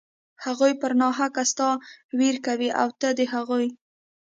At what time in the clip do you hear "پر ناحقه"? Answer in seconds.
0.81-1.43